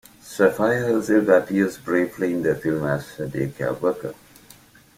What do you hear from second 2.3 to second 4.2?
in the film as a daycare worker.